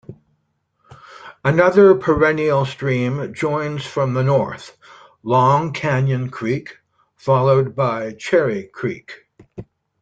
[1.45, 4.75] Another perennial stream joins from the north,
[5.21, 6.79] long Canyon Creek,
[7.17, 9.27] followed by Cherry Creek.